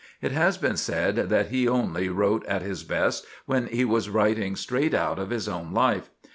[0.19, 4.55] It has been said that he only wrote at his best when he was writing
[4.55, 6.09] straight out of his own life.